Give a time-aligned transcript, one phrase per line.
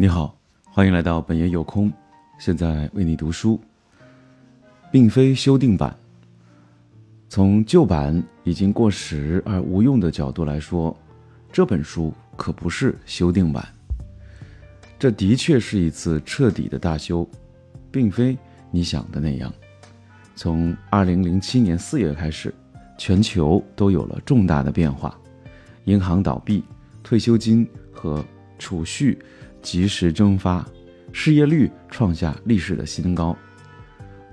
[0.00, 0.38] 你好，
[0.70, 1.92] 欢迎来到本爷有空，
[2.38, 3.60] 现在为你读书，
[4.92, 5.92] 并非修订版。
[7.28, 10.96] 从旧版已经过时而无用的角度来说，
[11.50, 13.66] 这本书可不是修订版。
[15.00, 17.28] 这的确是一次彻底的大修，
[17.90, 18.38] 并非
[18.70, 19.52] 你想的那样。
[20.36, 22.54] 从二零零七年四月开始，
[22.96, 25.18] 全球都有了重大的变化，
[25.86, 26.62] 银行倒闭，
[27.02, 28.24] 退休金和
[28.60, 29.18] 储蓄。
[29.62, 30.66] 及时蒸发，
[31.12, 33.36] 失业率创下历史的新高。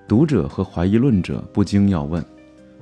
[0.08, 2.24] 读者和怀疑论者不禁要问：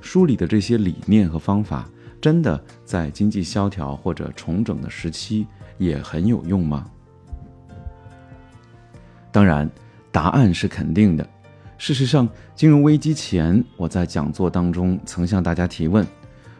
[0.00, 1.88] 书里的这些理念和方法，
[2.20, 5.46] 真的在经济萧条或者重整的时期
[5.78, 6.84] 也很有用吗？
[9.32, 9.68] 当然，
[10.12, 11.28] 答案是肯定的。
[11.76, 16.06] 事实上，金融危机前，我在讲座当中曾向大家提问：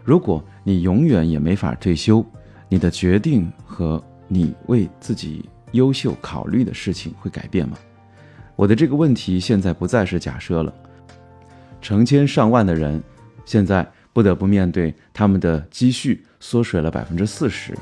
[0.03, 2.25] 如果你永远也没法退休，
[2.69, 5.49] 你的决定和你为自己。
[5.75, 7.77] 优秀考虑的事情会改变吗？
[8.57, 10.73] 我的这个问题现在不再是假设了。
[11.83, 13.03] 成千上万的人
[13.45, 17.77] 现在不得不面对他们的积蓄缩水了百分之四十，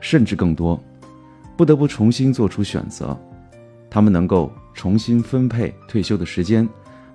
[0.00, 0.82] 甚至更多，
[1.56, 3.18] 不得不重新做出选择。
[3.90, 6.68] 他们能够重新分配退休的时间，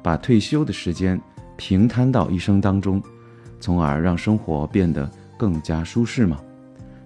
[0.04, 1.20] 把退休的时间
[1.58, 3.02] 平摊到一生当中，
[3.60, 6.40] 从而让生活变得更加舒适吗？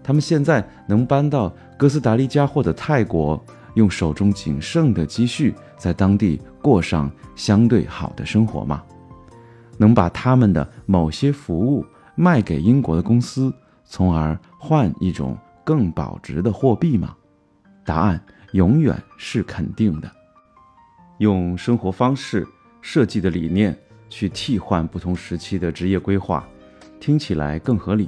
[0.03, 8.81] 他们现在能搬到哥斯达黎加或者泰国，用手中仅剩的积蓄在当地过上相对好的生活吗？
[9.77, 13.53] 能把他们的某些服务卖给英国的公司，
[13.83, 17.13] 从而换一种更保值的货币吗？
[17.83, 18.17] 答案
[18.53, 20.09] 永远是肯定的。
[21.17, 22.47] 用生活方式
[22.81, 23.77] 设计的理念
[24.09, 26.47] 去替换不同时期的职业规划，
[26.97, 28.07] 听起来更合理。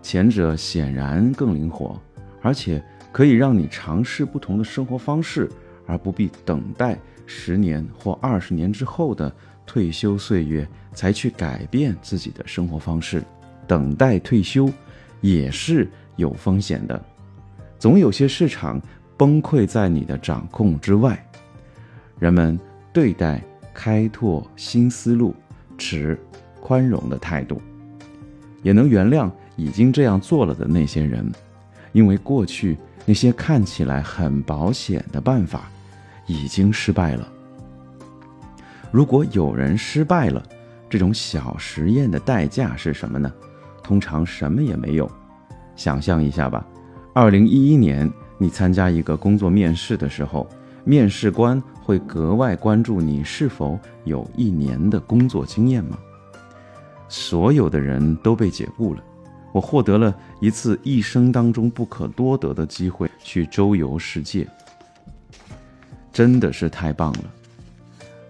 [0.00, 2.00] 前者显然更灵活，
[2.40, 2.80] 而且
[3.12, 5.48] 可以让你尝试不同的生活方式，
[5.86, 9.30] 而不必等待十年或二十年之后的
[9.66, 13.22] 退休岁月才去改变自己的生活方式。
[13.66, 14.68] 等待退休
[15.20, 17.00] 也是有风险的，
[17.78, 18.80] 总有些市场
[19.16, 21.22] 崩溃在你的掌控之外。
[22.18, 22.58] 人们
[22.92, 23.42] 对待
[23.74, 25.34] 开拓新思路
[25.76, 26.18] 持
[26.60, 27.60] 宽容的态度，
[28.62, 29.30] 也能原谅。
[29.54, 31.30] 已经这样做了的那些人，
[31.92, 35.70] 因为过去那些看起来很保险的办法
[36.26, 37.28] 已经失败了。
[38.90, 40.42] 如果有人失败了，
[40.88, 43.32] 这种小实验的代价是什么呢？
[43.82, 45.10] 通常什么也没有。
[45.74, 46.64] 想象一下吧，
[47.14, 50.46] 二零一一年你参加一个工作面试的时候，
[50.84, 55.98] 面试官会格外关注你是否有一年的工作经验吗？
[57.08, 59.02] 所有的人都被解雇了。
[59.52, 64.48] 我获得了一次一生当中不可多得的机会，去周游世界，
[66.10, 67.24] 真的是太棒了。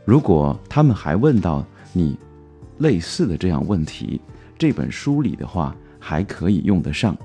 [0.04, 2.18] 如果他们还问到你
[2.78, 4.20] 类似的这样问题，
[4.58, 7.16] 这本书里的话还可以用得上。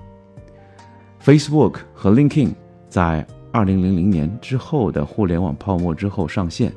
[1.24, 2.54] Facebook 和 LinkedIn
[2.88, 6.72] 在二零零零年之后的互联网泡沫之后上线，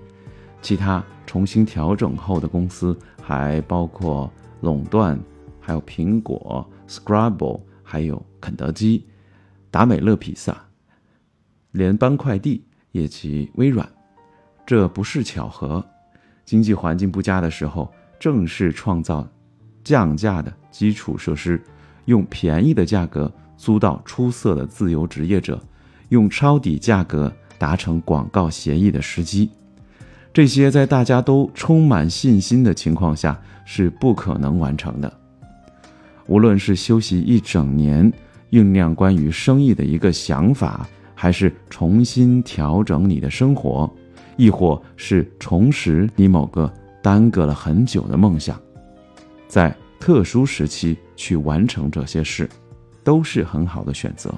[0.62, 4.32] 其他重新调整后的公司还包括
[4.62, 5.20] 垄断。
[5.62, 9.06] 还有苹果、Scrabble，还有肯德基、
[9.70, 10.56] 达美乐披萨、
[11.70, 13.88] 联邦快递以及微软，
[14.66, 15.86] 这不是巧合。
[16.44, 19.24] 经济环境不佳的时候，正是创造
[19.84, 21.62] 降价的基础设施，
[22.06, 25.62] 用便宜的价格租到出色的自由职业者，
[26.08, 29.48] 用抄底价格达成广告协议的时机。
[30.32, 35.19] 这些在大家都充满信心的情况下是不可能完成的。
[36.30, 38.10] 无论是休息一整年，
[38.52, 43.92] 酝酿关于生意的一个想法，还是重新调整你的生活，
[44.36, 48.56] 亦或是重拾你某个耽搁了很久的梦想，
[49.48, 52.48] 在特殊时期去完成这些事，
[53.02, 54.32] 都是很好的选择。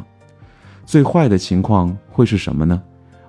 [0.87, 2.83] 最坏的情况会是什么呢？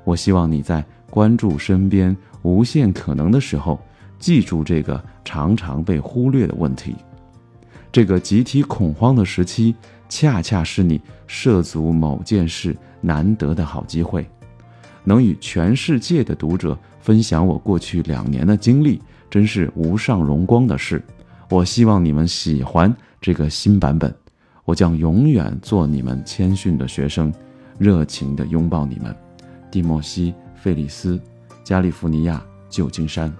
[0.05, 3.77] 我希望你在关注身边无限可能的时候，
[4.19, 6.95] 记住这个常常被忽略的问题。
[7.93, 9.75] 这个集体恐慌的时期，
[10.09, 14.27] 恰恰是你涉足某件事难得的好机会。
[15.03, 18.99] 能与全世界的读者分享我过去两年的经历，
[19.29, 21.03] 真是无上荣光的事。
[21.51, 22.91] 我希望你们喜欢
[23.21, 24.11] 这个新版本。
[24.65, 27.31] 我将永远做你们谦逊的学生，
[27.77, 29.15] 热情地拥抱你们。
[29.69, 31.21] 蒂莫西·费里斯，
[31.63, 33.31] 加利福尼亚，旧金山。